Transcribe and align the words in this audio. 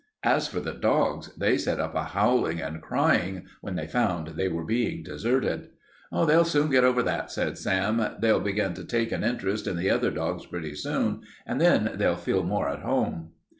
As 0.23 0.47
for 0.47 0.59
the 0.59 0.73
dogs, 0.73 1.29
they 1.35 1.59
set 1.59 1.79
up 1.79 1.93
a 1.93 2.05
howling 2.05 2.59
and 2.59 2.81
crying, 2.81 3.45
when 3.61 3.75
they 3.75 3.85
found 3.85 4.29
they 4.29 4.47
were 4.47 4.65
being 4.65 5.03
deserted. 5.03 5.69
"They'll 6.11 6.43
soon 6.43 6.71
get 6.71 6.83
over 6.83 7.03
that," 7.03 7.29
said 7.31 7.55
Sam. 7.59 8.03
"They'll 8.19 8.39
begin 8.39 8.73
to 8.73 8.83
take 8.83 9.11
an 9.11 9.23
interest 9.23 9.67
in 9.67 9.77
the 9.77 9.91
other 9.91 10.09
dogs 10.09 10.47
pretty 10.47 10.73
soon, 10.73 11.21
and 11.45 11.61
then 11.61 11.91
they'll 11.99 12.15
feel 12.15 12.41
more 12.41 12.67
at 12.67 12.79
home." 12.79 13.33